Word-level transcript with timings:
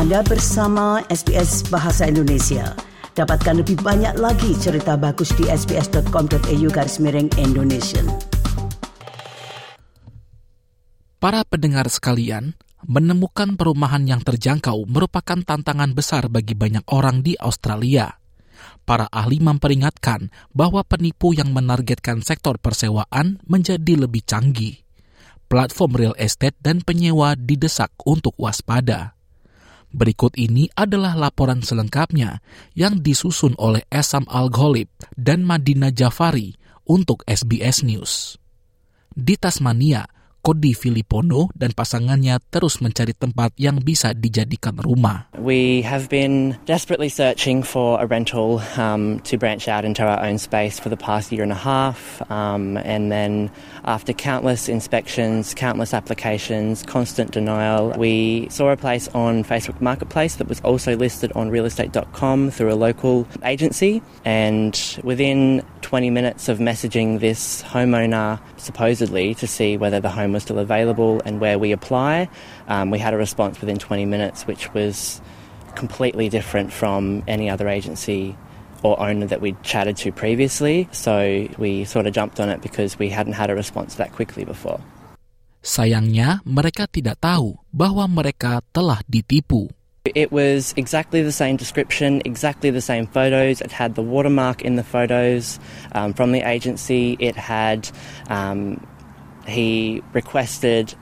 Anda 0.00 0.24
bersama 0.24 1.04
SBS 1.12 1.68
Bahasa 1.68 2.08
Indonesia. 2.08 2.72
Dapatkan 3.12 3.60
lebih 3.60 3.84
banyak 3.84 4.16
lagi 4.16 4.56
cerita 4.56 4.96
bagus 4.96 5.28
di 5.36 5.44
sbs.com.au 5.44 6.68
garis 6.72 6.96
miring 7.04 7.28
Indonesia. 7.36 8.00
Para 11.20 11.44
pendengar 11.44 11.92
sekalian, 11.92 12.56
menemukan 12.88 13.60
perumahan 13.60 14.08
yang 14.08 14.24
terjangkau 14.24 14.88
merupakan 14.88 15.36
tantangan 15.44 15.92
besar 15.92 16.32
bagi 16.32 16.56
banyak 16.56 16.88
orang 16.88 17.20
di 17.20 17.36
Australia. 17.36 18.08
Para 18.88 19.04
ahli 19.12 19.36
memperingatkan 19.36 20.32
bahwa 20.56 20.80
penipu 20.80 21.36
yang 21.36 21.52
menargetkan 21.52 22.24
sektor 22.24 22.56
persewaan 22.56 23.36
menjadi 23.44 24.00
lebih 24.00 24.24
canggih. 24.24 24.80
Platform 25.52 25.92
real 25.92 26.16
estate 26.16 26.56
dan 26.56 26.80
penyewa 26.80 27.36
didesak 27.36 27.92
untuk 28.08 28.32
waspada. 28.40 29.19
Berikut 29.90 30.38
ini 30.38 30.70
adalah 30.78 31.18
laporan 31.18 31.66
selengkapnya 31.66 32.38
yang 32.78 33.02
disusun 33.02 33.58
oleh 33.58 33.82
Esam 33.90 34.22
Al-Ghalib 34.30 34.86
dan 35.18 35.42
Madina 35.42 35.90
Jafari 35.90 36.54
untuk 36.86 37.26
SBS 37.26 37.82
News. 37.82 38.38
Di 39.10 39.34
Tasmania, 39.34 40.06
Cody 40.40 40.72
Filippono 40.72 41.52
dan 41.52 41.76
pasangannya 41.76 42.40
terus 42.48 42.80
mencari 42.80 43.12
tempat 43.12 43.52
yang 43.60 43.80
bisa 43.84 44.16
dijadikan 44.16 44.80
rumah. 44.80 45.28
We 45.36 45.84
have 45.84 46.08
been 46.08 46.56
desperately 46.64 47.08
searching 47.08 47.62
for 47.62 48.00
a 48.00 48.06
rental 48.08 48.64
um, 48.80 49.20
to 49.28 49.36
branch 49.36 49.68
out 49.68 49.84
into 49.84 50.02
our 50.02 50.20
own 50.24 50.40
space 50.40 50.80
for 50.80 50.88
the 50.88 50.96
past 50.96 51.32
year 51.32 51.44
and 51.44 51.52
a 51.52 51.60
half. 51.60 52.24
Um, 52.32 52.80
and 52.80 53.12
then 53.12 53.52
after 53.84 54.12
countless 54.12 54.68
inspections, 54.68 55.52
countless 55.52 55.92
applications, 55.92 56.82
constant 56.82 57.32
denial, 57.32 57.92
we 57.96 58.48
saw 58.48 58.72
a 58.72 58.76
place 58.76 59.08
on 59.12 59.44
Facebook 59.44 59.80
Marketplace 59.80 60.36
that 60.36 60.48
was 60.48 60.60
also 60.60 60.96
listed 60.96 61.32
on 61.36 61.50
realestate.com 61.50 62.50
through 62.50 62.72
a 62.72 62.78
local 62.78 63.28
agency. 63.44 64.02
And 64.24 64.76
within 65.04 65.62
20 65.82 66.10
minutes 66.10 66.48
of 66.48 66.58
messaging 66.58 67.20
this 67.20 67.62
homeowner 67.62 68.40
supposedly 68.56 69.34
to 69.34 69.46
see 69.46 69.76
whether 69.76 70.00
the 70.00 70.10
home 70.10 70.29
was 70.32 70.42
still 70.42 70.58
available 70.58 71.20
and 71.24 71.40
where 71.40 71.58
we 71.58 71.72
apply. 71.72 72.28
Um, 72.68 72.90
we 72.90 72.98
had 72.98 73.14
a 73.14 73.16
response 73.16 73.60
within 73.60 73.78
20 73.78 74.06
minutes, 74.06 74.46
which 74.46 74.72
was 74.74 75.20
completely 75.74 76.28
different 76.28 76.72
from 76.72 77.22
any 77.28 77.48
other 77.48 77.68
agency 77.68 78.36
or 78.82 78.98
owner 79.00 79.26
that 79.26 79.40
we'd 79.40 79.60
chatted 79.62 79.96
to 79.98 80.12
previously. 80.12 80.88
So 80.92 81.48
we 81.58 81.84
sort 81.84 82.06
of 82.06 82.12
jumped 82.12 82.40
on 82.40 82.48
it 82.48 82.62
because 82.62 82.98
we 82.98 83.08
hadn't 83.10 83.34
had 83.34 83.50
a 83.50 83.54
response 83.54 83.96
that 83.96 84.12
quickly 84.12 84.44
before. 84.44 84.80
Sayangnya, 85.60 86.40
mereka 86.48 86.88
tidak 86.88 87.20
tahu 87.20 87.60
bahwa 87.68 88.08
mereka 88.08 88.64
telah 88.72 89.04
ditipu. 89.04 89.68
It 90.08 90.32
was 90.32 90.72
exactly 90.80 91.20
the 91.20 91.32
same 91.32 91.60
description, 91.60 92.24
exactly 92.24 92.72
the 92.72 92.80
same 92.80 93.04
photos. 93.04 93.60
It 93.60 93.68
had 93.68 94.00
the 94.00 94.02
watermark 94.02 94.64
in 94.64 94.80
the 94.80 94.82
photos 94.82 95.60
um, 95.92 96.16
from 96.16 96.32
the 96.32 96.40
agency. 96.40 97.20
It 97.20 97.36
had 97.36 97.84
um, 98.32 98.80
he 99.50 100.02
requested 100.14 100.94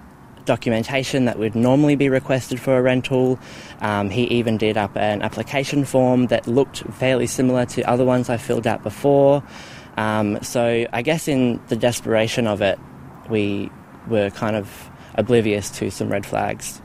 documentation 0.48 1.28
that 1.28 1.36
would 1.36 1.52
normally 1.52 1.94
be 1.94 2.08
requested 2.08 2.56
for 2.56 2.80
a 2.80 2.82
rental. 2.82 3.36
Um, 3.84 4.08
he 4.08 4.24
even 4.32 4.56
did 4.56 4.80
up 4.80 4.96
an 4.96 5.20
application 5.20 5.84
form 5.84 6.32
that 6.32 6.48
looked 6.48 6.82
fairly 6.96 7.28
similar 7.28 7.68
to 7.76 7.84
other 7.84 8.08
ones 8.08 8.32
I 8.32 8.40
filled 8.40 8.64
out 8.64 8.82
before. 8.82 9.44
Um, 10.00 10.40
so 10.40 10.88
I 10.88 11.04
guess 11.04 11.28
in 11.28 11.60
the 11.68 11.76
desperation 11.76 12.48
of 12.48 12.64
it, 12.64 12.80
we 13.28 13.68
were 14.08 14.32
kind 14.32 14.56
of 14.56 14.72
oblivious 15.14 15.68
to 15.78 15.92
some 15.92 16.08
red 16.08 16.24
flags. 16.24 16.80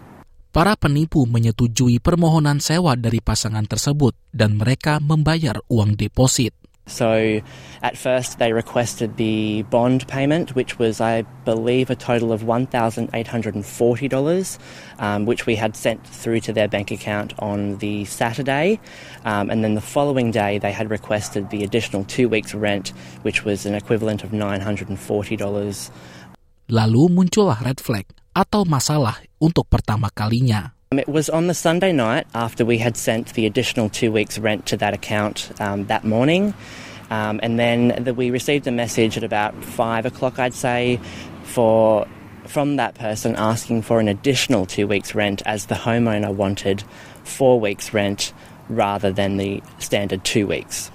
Para 0.54 0.78
penipu 0.78 1.26
menyetujui 1.26 1.98
permohonan 1.98 2.62
sewa 2.62 2.94
dari 2.94 3.18
pasangan 3.18 3.66
tersebut 3.66 4.14
dan 4.30 4.54
mereka 4.54 5.02
membayar 5.02 5.58
uang 5.66 5.98
deposit. 5.98 6.54
So 6.86 7.42
at 7.82 7.98
first 7.98 8.40
they 8.40 8.52
requested 8.52 9.16
the 9.16 9.64
bond 9.64 10.06
payment, 10.08 10.54
which 10.54 10.78
was, 10.78 11.00
I 11.00 11.22
believe, 11.46 11.90
a 11.90 11.96
total 11.96 12.34
of 12.34 12.44
$1,840, 12.44 14.58
um, 15.00 15.26
which 15.26 15.46
we 15.46 15.56
had 15.56 15.76
sent 15.76 16.06
through 16.06 16.42
to 16.42 16.52
their 16.52 16.68
bank 16.68 16.92
account 16.92 17.34
on 17.40 17.78
the 17.78 18.04
Saturday. 18.06 18.82
Um, 19.24 19.50
and 19.50 19.64
then 19.64 19.76
the 19.76 19.82
following 19.82 20.32
day 20.32 20.60
they 20.60 20.74
had 20.74 20.92
requested 20.92 21.52
the 21.52 21.64
additional 21.64 22.04
two 22.04 22.28
weeks' 22.28 22.54
rent, 22.54 22.90
which 23.22 23.46
was 23.46 23.66
an 23.66 23.76
equivalent 23.76 24.24
of 24.24 24.32
$940. 24.32 25.90
Lalu 26.70 27.10
muncullah 27.10 27.60
red 27.64 27.80
flag 27.80 28.06
atau 28.34 28.66
masalah 28.66 29.22
untuk 29.40 29.70
pertama 29.70 30.10
kalinya. 30.12 30.73
Um, 30.94 31.00
it 31.00 31.08
was 31.08 31.28
on 31.28 31.48
the 31.48 31.56
Sunday 31.56 31.92
night 31.92 32.28
after 32.36 32.64
we 32.66 32.78
had 32.78 32.96
sent 32.96 33.34
the 33.34 33.48
additional 33.48 33.90
two 33.90 34.12
weeks' 34.12 34.38
rent 34.38 34.68
to 34.68 34.78
that 34.78 34.94
account 34.94 35.52
um, 35.60 35.88
that 35.88 36.04
morning. 36.04 36.54
Um, 37.10 37.40
and 37.42 37.58
then 37.58 38.04
the, 38.04 38.14
we 38.14 38.30
received 38.30 38.68
a 38.68 38.72
message 38.72 39.18
at 39.18 39.24
about 39.24 39.56
five 39.64 40.06
o'clock, 40.06 40.38
I'd 40.38 40.54
say, 40.54 41.00
for 41.46 42.08
from 42.46 42.76
that 42.76 42.94
person 42.94 43.36
asking 43.38 43.82
for 43.82 44.00
an 44.00 44.08
additional 44.08 44.68
two 44.68 44.86
weeks' 44.86 45.16
rent 45.16 45.42
as 45.48 45.66
the 45.66 45.74
homeowner 45.74 46.32
wanted 46.32 46.84
four 47.24 47.60
weeks' 47.60 47.92
rent 47.92 48.32
rather 48.70 49.12
than 49.12 49.38
the 49.38 49.64
standard 49.80 50.24
two 50.24 50.46
weeks. 50.46 50.92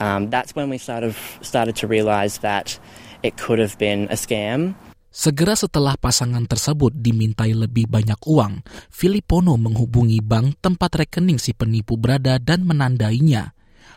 Um, 0.00 0.28
that's 0.28 0.54
when 0.54 0.68
we 0.68 0.76
sort 0.76 1.02
of 1.02 1.18
started 1.40 1.76
to 1.76 1.86
realise 1.86 2.38
that 2.38 2.78
it 3.22 3.38
could 3.38 3.58
have 3.58 3.78
been 3.78 4.04
a 4.10 4.16
scam. 4.16 4.74
Segera 5.10 5.58
setelah 5.58 5.98
pasangan 5.98 6.46
tersebut 6.46 6.94
dimintai 6.94 7.50
lebih 7.50 7.90
banyak 7.90 8.22
uang, 8.30 8.62
Filippono 8.94 9.58
menghubungi 9.58 10.22
bank 10.22 10.62
tempat 10.62 11.02
rekening 11.02 11.42
si 11.42 11.50
penipu 11.50 11.98
berada 11.98 12.38
dan 12.38 12.62
menandainya. 12.62 13.50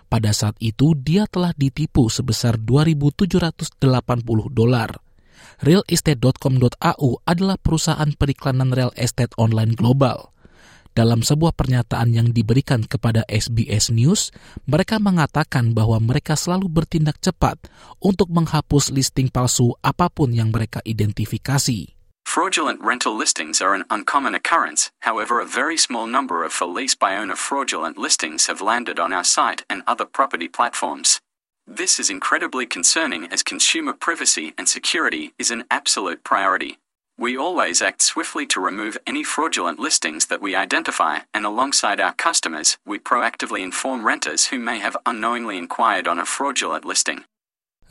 Pada 0.09 0.33
saat 0.33 0.57
itu 0.57 0.97
dia 0.97 1.29
telah 1.29 1.53
ditipu 1.53 2.09
sebesar 2.09 2.57
2.780 2.57 3.77
dolar. 4.49 4.97
Realestate.com.au 5.61 7.09
adalah 7.29 7.57
perusahaan 7.61 8.09
periklanan 8.17 8.73
real 8.73 8.89
estate 8.97 9.37
online 9.37 9.77
global. 9.77 10.32
Dalam 10.93 11.25
sebuah 11.25 11.57
pernyataan 11.57 12.13
yang 12.13 12.29
diberikan 12.29 12.85
kepada 12.85 13.25
SBS 13.25 13.89
News, 13.89 14.29
mereka 14.69 15.01
mengatakan 15.01 15.73
bahwa 15.73 15.97
mereka 15.97 16.37
selalu 16.37 16.69
bertindak 16.69 17.17
cepat 17.17 17.57
untuk 17.97 18.29
menghapus 18.29 18.93
listing 18.93 19.25
palsu 19.33 19.73
apa 19.81 20.05
pun 20.13 20.29
yang 20.29 20.53
mereka 20.53 20.85
identifikasi. 20.85 21.97
Fraudulent 22.29 22.77
rental 22.77 23.17
listings 23.17 23.57
are 23.57 23.73
an 23.73 23.89
uncommon 23.89 24.37
occurrence, 24.37 24.93
however, 25.01 25.41
a 25.41 25.49
very 25.49 25.81
small 25.81 26.05
number 26.05 26.45
of 26.45 26.53
for 26.53 26.69
lease 26.69 26.93
by 26.93 27.17
owner 27.17 27.35
fraudulent 27.35 27.97
listings 27.97 28.45
have 28.45 28.61
landed 28.61 29.01
on 29.01 29.09
our 29.09 29.25
site 29.25 29.65
and 29.73 29.81
other 29.89 30.05
property 30.05 30.47
platforms. 30.47 31.17
This 31.65 31.97
is 31.97 32.13
incredibly 32.13 32.69
concerning 32.69 33.25
as 33.33 33.41
consumer 33.41 33.97
privacy 33.97 34.53
and 34.61 34.69
security 34.69 35.33
is 35.41 35.49
an 35.49 35.65
absolute 35.73 36.21
priority. 36.21 36.82
We 37.13 37.37
always 37.37 37.85
act 37.85 38.01
swiftly 38.01 38.49
to 38.49 38.59
remove 38.59 38.97
any 39.05 39.21
fraudulent 39.21 39.77
listings 39.77 40.25
that 40.33 40.41
we 40.41 40.57
identify, 40.57 41.29
and 41.29 41.45
alongside 41.45 42.01
our 42.01 42.17
customers, 42.17 42.81
we 42.89 42.97
proactively 42.97 43.61
inform 43.61 44.01
renters 44.01 44.49
who 44.49 44.57
may 44.57 44.81
have 44.81 44.97
unknowingly 45.05 45.61
inquired 45.61 46.09
on 46.09 46.17
a 46.17 46.25
fraudulent 46.25 46.85
listing. 46.85 47.29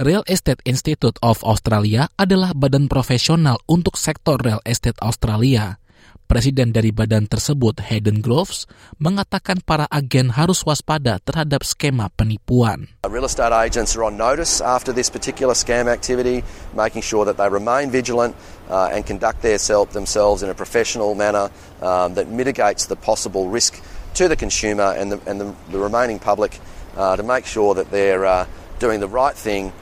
Real 0.03 0.27
Estate 0.27 0.59
Institute 0.67 1.15
of 1.23 1.39
Australia 1.47 2.11
adalah 2.19 2.51
badan 2.51 2.91
profesional 2.91 3.63
untuk 3.71 3.95
sektor 3.95 4.35
real 4.43 4.59
estate 4.67 4.99
Australia. 4.99 5.79
Presiden 6.27 6.73
dari 6.73 6.89
badan 6.91 7.29
tersebut, 7.29 7.85
Hayden 7.85 8.25
Groves, 8.25 8.65
mengatakan 8.97 9.61
para 9.61 9.85
agen 9.93 10.33
harus 10.33 10.65
waspada 10.65 11.21
terhadap 11.21 11.61
skema 11.61 12.09
penipuan. 12.09 12.89
Real 13.05 13.29
estate 13.29 13.53
agents 13.53 13.93
are 13.95 14.09
on 14.09 14.17
notice 14.17 14.65
after 14.65 14.97
this 14.97 15.13
particular 15.13 15.53
scam 15.53 15.93
activity, 15.93 16.41
making 16.73 17.05
sure 17.05 17.29
that 17.29 17.37
they 17.37 17.49
remain 17.53 17.93
vigilant 17.93 18.33
uh, 18.73 18.89
and 18.89 19.05
conduct 19.05 19.45
their 19.45 19.61
self, 19.61 19.93
themselves 19.93 20.41
in 20.41 20.49
a 20.49 20.57
professional 20.57 21.13
manner 21.13 21.53
um, 21.85 22.17
that 22.17 22.33
mitigates 22.33 22.89
the 22.89 22.97
possible 22.97 23.53
risk 23.53 23.77
to 24.15 24.29
the 24.29 24.37
consumer 24.37 24.97
and 24.97 25.13
the, 25.13 25.21
and 25.29 25.41
the, 25.41 25.55
the 25.69 25.79
remaining 25.79 26.19
public 26.19 26.57
uh, 26.97 27.17
to 27.17 27.23
make 27.23 27.45
sure 27.45 27.75
that 27.75 27.91
they're 27.91 28.25
uh, 28.25 28.47
doing 28.79 29.01
the 29.01 29.09
right 29.09 29.37
thing, 29.37 29.73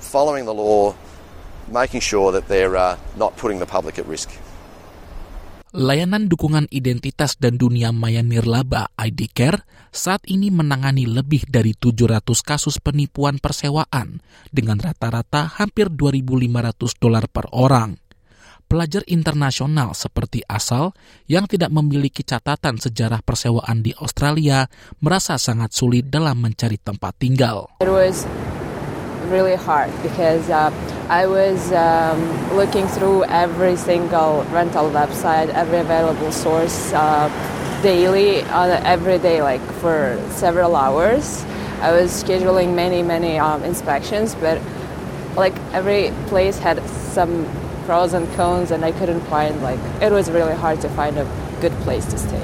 following 0.00 0.44
the 0.44 0.54
law, 0.54 0.94
making 1.70 2.00
sure 2.00 2.32
that 2.32 2.48
they're 2.48 2.76
uh, 2.76 2.98
not 3.16 3.36
putting 3.36 3.58
the 3.58 3.66
public 3.66 3.98
at 3.98 4.06
risk. 4.06 4.30
Layanan 5.78 6.26
dukungan 6.26 6.66
identitas 6.74 7.38
dan 7.38 7.54
dunia 7.54 7.94
maya 7.94 8.18
nirlaba 8.18 8.90
ID 8.98 9.30
Care 9.30 9.62
saat 9.94 10.26
ini 10.26 10.50
menangani 10.50 11.06
lebih 11.06 11.46
dari 11.46 11.70
700 11.70 12.18
kasus 12.42 12.82
penipuan 12.82 13.38
persewaan 13.38 14.18
dengan 14.50 14.82
rata-rata 14.82 15.46
hampir 15.46 15.86
2.500 15.86 16.98
dolar 16.98 17.30
per 17.30 17.46
orang. 17.54 17.94
Pelajar 18.66 19.06
internasional 19.06 19.94
seperti 19.94 20.42
Asal 20.50 20.98
yang 21.30 21.46
tidak 21.46 21.70
memiliki 21.70 22.26
catatan 22.26 22.82
sejarah 22.82 23.22
persewaan 23.22 23.78
di 23.78 23.94
Australia 24.02 24.66
merasa 24.98 25.38
sangat 25.38 25.78
sulit 25.78 26.10
dalam 26.10 26.42
mencari 26.42 26.82
tempat 26.82 27.22
tinggal. 27.22 27.70
It 27.78 27.86
was 27.86 28.26
really 29.28 29.54
hard 29.54 29.92
because 30.02 30.48
uh, 30.50 30.72
I 31.08 31.26
was 31.26 31.72
um, 31.72 32.20
looking 32.56 32.86
through 32.88 33.24
every 33.24 33.76
single 33.76 34.44
rental 34.50 34.90
website, 34.90 35.48
every 35.54 35.78
available 35.78 36.32
source, 36.32 36.92
uh, 36.92 37.28
daily, 37.82 38.42
uh, 38.42 38.80
every 38.84 39.18
day, 39.18 39.40
like 39.42 39.62
for 39.80 40.20
several 40.30 40.76
hours. 40.76 41.44
I 41.80 41.92
was 41.92 42.10
scheduling 42.10 42.74
many, 42.74 43.02
many 43.02 43.38
um, 43.38 43.62
inspections, 43.62 44.34
but 44.34 44.60
like 45.36 45.54
every 45.72 46.10
place 46.26 46.58
had 46.58 46.82
some 47.14 47.46
pros 47.86 48.12
and 48.12 48.26
cons, 48.34 48.70
and 48.70 48.84
I 48.84 48.92
couldn't 48.92 49.22
find 49.32 49.62
like 49.62 49.80
it 50.02 50.10
was 50.10 50.28
really 50.30 50.54
hard 50.54 50.82
to 50.82 50.88
find 50.90 51.16
a 51.16 51.26
good 51.60 51.72
place 51.86 52.04
to 52.10 52.18
stay. 52.18 52.42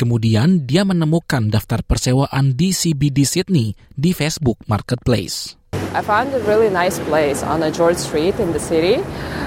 Kemudian 0.00 0.64
dia 0.64 0.80
menemukan 0.88 1.52
daftar 1.52 1.84
persewaan 1.84 2.56
di 2.56 2.72
CBD 2.72 3.28
Sydney 3.28 3.76
di 3.92 4.16
Facebook 4.16 4.56
Marketplace. 4.64 5.59
I 5.92 6.02
found 6.02 6.32
a 6.32 6.38
really 6.40 6.70
nice 6.70 7.00
place 7.00 7.42
on 7.42 7.64
a 7.64 7.70
George 7.70 7.96
Street 7.96 8.38
in 8.38 8.52
the 8.52 8.60
city. 8.60 8.96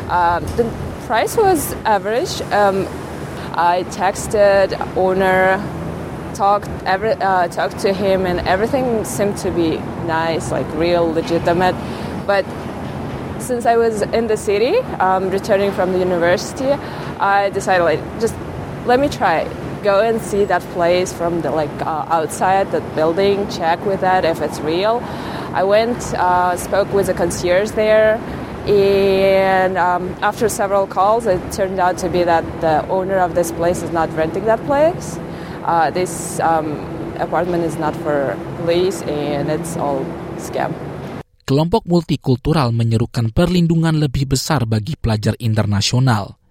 Um, 0.10 0.44
the 0.58 0.70
price 1.06 1.38
was 1.38 1.72
average. 1.86 2.42
Um, 2.52 2.86
I 3.54 3.86
texted 3.92 4.76
owner, 4.98 5.58
talked 6.36 6.68
every 6.86 7.12
uh, 7.12 7.48
talked 7.48 7.80
to 7.80 7.94
him, 7.94 8.26
and 8.26 8.46
everything 8.46 9.06
seemed 9.06 9.38
to 9.38 9.52
be 9.52 9.78
nice, 10.06 10.52
like 10.52 10.68
real, 10.76 11.10
legitimate. 11.10 11.76
But 12.28 12.46
since 13.40 13.66
I 13.66 13.78
was 13.78 14.02
in 14.02 14.28
the 14.28 14.36
city, 14.36 14.78
um, 15.00 15.30
returning 15.30 15.72
from 15.72 15.94
the 15.94 16.00
university, 16.00 16.72
I 17.20 17.52
decided 17.52 17.86
like 17.86 18.02
just 18.20 18.36
let 18.86 19.00
me 19.00 19.08
try 19.08 19.48
go 19.82 20.02
and 20.02 20.22
see 20.22 20.44
that 20.46 20.62
place 20.74 21.14
from 21.14 21.42
the 21.42 21.52
like 21.52 21.72
uh, 21.86 22.06
outside 22.10 22.70
the 22.72 22.82
building, 22.96 23.50
check 23.50 23.86
with 23.86 24.02
that 24.02 24.26
if 24.26 24.42
it's 24.42 24.60
real. 24.60 25.02
I 25.54 25.64
went, 25.64 26.02
uh, 26.18 26.58
spoke 26.58 26.92
with 26.94 27.08
the 27.08 27.14
concierge 27.14 27.72
there, 27.78 28.18
and 28.66 29.78
um, 29.78 30.10
after 30.26 30.50
several 30.50 30.88
calls, 30.88 31.30
it 31.30 31.40
turned 31.54 31.78
out 31.80 32.02
to 32.02 32.10
be 32.10 32.26
that 32.26 32.42
the 32.62 32.82
owner 32.90 33.22
of 33.22 33.38
this 33.38 33.54
place 33.54 33.86
is 33.86 33.94
not 33.94 34.10
renting 34.18 34.46
that 34.46 34.58
place. 34.66 35.22
Uh, 35.64 35.94
this 35.94 36.40
um, 36.42 36.82
apartment 37.22 37.64
is 37.64 37.78
not 37.78 37.94
for 38.02 38.34
lease, 38.66 39.06
and 39.06 39.54
it's 39.54 39.78
all 39.78 40.02
scam. 40.42 40.74
Kelompok 41.44 41.84
multikultural 41.86 42.72
menyerukan 42.72 43.30
perlindungan 43.36 44.00
lebih 44.00 44.32
besar 44.32 44.64
bagi 44.66 44.96
pelajar 44.96 45.38
internasional. 45.38 46.43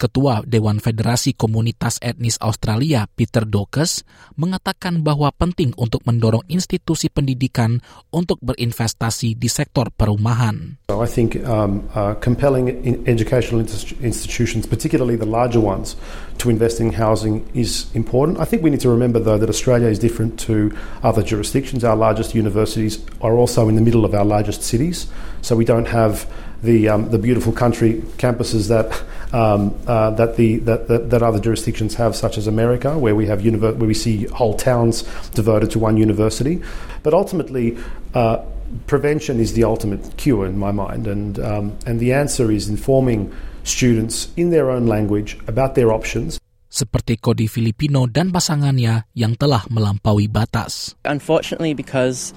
Ketua 0.00 0.40
Dewan 0.48 0.80
Federasi 0.80 1.36
Komunitas 1.36 2.00
Etnis 2.00 2.40
Australia, 2.40 3.04
Peter 3.12 3.44
Dokes, 3.44 4.00
mengatakan 4.40 5.04
bahwa 5.04 5.28
penting 5.36 5.76
untuk 5.76 6.00
mendorong 6.08 6.48
institusi 6.48 7.12
pendidikan 7.12 7.84
untuk 8.08 8.40
berinvestasi 8.40 9.36
di 9.36 9.52
sektor 9.52 9.92
perumahan. 9.92 10.80
I 10.88 11.04
think 11.04 11.36
um, 11.44 11.84
uh, 11.92 12.16
compelling 12.16 12.72
in 12.80 13.04
educational 13.04 13.60
institutions, 14.00 14.64
particularly 14.64 15.20
the 15.20 15.28
larger 15.28 15.60
ones, 15.60 16.00
to 16.40 16.48
invest 16.48 16.80
in 16.80 16.96
housing 16.96 17.44
is 17.52 17.92
important. 17.92 18.40
I 18.40 18.48
think 18.48 18.64
we 18.64 18.72
need 18.72 18.80
to 18.80 18.88
remember, 18.88 19.20
though, 19.20 19.36
that 19.36 19.52
Australia 19.52 19.92
is 19.92 20.00
different 20.00 20.40
to 20.48 20.72
other 21.04 21.20
jurisdictions. 21.20 21.84
Our 21.84 21.96
largest 21.96 22.32
universities 22.32 22.96
are 23.20 23.36
also 23.36 23.68
in 23.68 23.76
the 23.76 23.84
middle 23.84 24.08
of 24.08 24.16
our 24.16 24.24
largest 24.24 24.64
cities, 24.64 25.12
so 25.44 25.52
we 25.52 25.68
don't 25.68 25.92
have 25.92 26.24
the 26.62 26.88
um, 26.88 27.10
the 27.10 27.18
beautiful 27.18 27.52
country 27.52 28.02
campuses 28.18 28.68
that 28.68 28.92
um, 29.32 29.74
uh, 29.86 30.10
that 30.10 30.36
the 30.36 30.58
that, 30.68 30.88
that, 30.88 31.10
that 31.10 31.22
other 31.22 31.40
jurisdictions 31.40 31.94
have, 31.94 32.14
such 32.14 32.38
as 32.38 32.46
America, 32.46 32.98
where 32.98 33.14
we 33.14 33.26
have 33.26 33.40
univer- 33.40 33.76
where 33.76 33.88
we 33.88 33.94
see 33.94 34.26
whole 34.26 34.54
towns 34.54 35.02
devoted 35.34 35.70
to 35.72 35.78
one 35.78 35.96
university. 35.96 36.62
But 37.02 37.14
ultimately. 37.14 37.76
Uh, 38.14 38.44
prevention 38.86 39.40
is 39.40 39.54
the 39.54 39.64
ultimate 39.64 40.16
cure 40.16 40.46
in 40.46 40.58
my 40.58 40.70
mind, 40.70 41.06
and 41.06 41.38
um, 41.42 41.76
and 41.86 41.98
the 41.98 42.12
answer 42.12 42.50
is 42.50 42.68
informing 42.68 43.32
students 43.64 44.30
in 44.36 44.50
their 44.50 44.70
own 44.70 44.86
language 44.86 45.38
about 45.46 45.74
their 45.74 45.92
options. 45.92 46.38
Seperti 46.70 47.18
Kodi 47.18 47.50
Filipino 47.50 48.06
dan 48.06 48.30
pasangannya 48.30 49.10
yang 49.18 49.34
telah 49.34 49.66
melampaui 49.74 50.30
batas. 50.30 50.94
Unfortunately, 51.02 51.74
because 51.74 52.30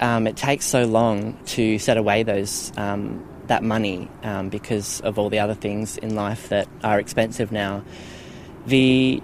um, 0.00 0.24
it 0.24 0.40
takes 0.40 0.64
so 0.64 0.88
long 0.88 1.36
to 1.44 1.76
set 1.76 2.00
away 2.00 2.24
those 2.24 2.72
um, 2.80 3.20
that 3.50 3.62
money 3.64 4.08
um, 4.22 4.48
because 4.48 5.00
of 5.02 5.18
all 5.18 5.28
the 5.28 5.40
other 5.40 5.54
things 5.54 5.98
in 5.98 6.14
life 6.14 6.48
that 6.48 6.68
are 6.82 6.98
expensive 6.98 7.52
now. 7.52 7.84
The 8.66 9.20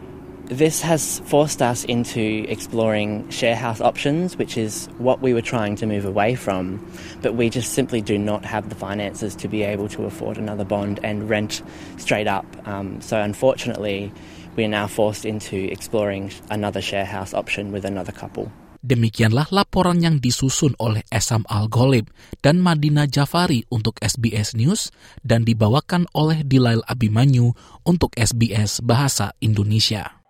this 0.46 0.81
has 0.81 1.19
forced 1.20 1.61
us 1.61 1.84
into 1.84 2.44
exploring 2.49 3.28
share 3.31 3.56
house 3.56 3.81
options, 3.81 4.37
which 4.37 4.56
is 4.56 4.87
what 4.99 5.20
we 5.20 5.34
were 5.34 5.43
trying 5.43 5.75
to 5.76 5.87
move 5.87 6.05
away 6.05 6.37
from, 6.37 6.84
but 7.20 7.34
we 7.34 7.50
just 7.50 7.73
simply 7.73 8.00
do 8.00 8.17
not 8.17 8.44
have 8.44 8.69
the 8.69 8.76
finances 8.76 9.34
to 9.34 9.49
be 9.49 9.62
able 9.62 9.88
to 9.88 10.05
afford 10.05 10.38
another 10.38 10.64
bond 10.64 11.00
and 11.02 11.28
rent 11.28 11.62
straight 11.96 12.28
up. 12.28 12.46
Um, 12.64 13.00
so, 13.00 13.20
unfortunately, 13.20 14.12
we 14.55 14.64
are 14.64 14.69
now 14.69 14.87
forced 14.87 15.25
into 15.25 15.56
exploring 15.56 16.32
another 16.49 16.81
share 16.81 17.05
house 17.05 17.34
option 17.34 17.73
with 17.73 17.84
another 17.84 18.12
couple. 18.12 18.52
Demikianlah 18.87 19.50
laporan 19.50 19.99
yang 19.99 20.23
disusun 20.23 20.79
oleh 20.79 21.03
Esam 21.11 21.43
Al-Ghalib 21.50 22.06
dan 22.38 22.62
Madina 22.62 23.11
Jafari 23.11 23.67
untuk 23.67 23.99
SBS 23.99 24.55
News 24.55 24.94
dan 25.27 25.43
dibawakan 25.43 26.06
oleh 26.15 26.47
Dilail 26.47 26.87
Abimanyu 26.87 27.50
untuk 27.83 28.15
SBS 28.15 28.79
Bahasa 28.79 29.35
Indonesia. 29.43 30.23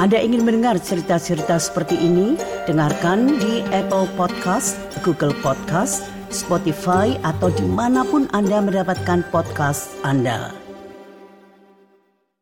Anda 0.00 0.24
ingin 0.24 0.48
mendengar 0.48 0.80
cerita-cerita 0.80 1.60
seperti 1.60 2.00
ini? 2.00 2.40
Dengarkan 2.64 3.36
di 3.36 3.60
Apple 3.68 4.08
Podcast, 4.16 4.80
Google 5.04 5.36
Podcast, 5.44 6.08
Spotify, 6.32 7.12
atau 7.28 7.52
di 7.52 7.66
mana 7.68 8.08
pun 8.08 8.24
Anda 8.32 8.64
mendapatkan 8.64 9.20
podcast 9.28 9.92
Anda. 10.00 10.67